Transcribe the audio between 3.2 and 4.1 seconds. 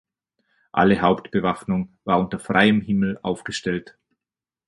aufgestellt.